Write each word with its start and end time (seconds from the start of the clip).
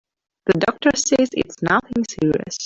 The 0.47 0.53
doctor 0.57 0.89
says 0.95 1.29
it's 1.33 1.61
nothing 1.61 2.03
serious. 2.09 2.57